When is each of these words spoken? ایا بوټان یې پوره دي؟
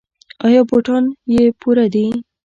ایا 0.45 0.61
بوټان 0.69 1.03
یې 1.33 1.43
پوره 1.59 1.85
دي؟ 1.93 2.05